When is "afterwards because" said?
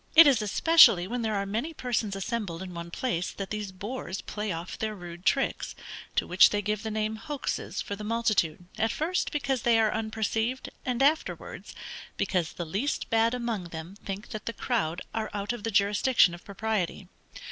11.03-12.53